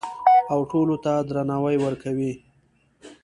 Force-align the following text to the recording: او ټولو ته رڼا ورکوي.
او 0.53 0.59
ټولو 0.71 0.95
ته 1.03 1.13
رڼا 1.35 1.57
ورکوي. 1.85 2.31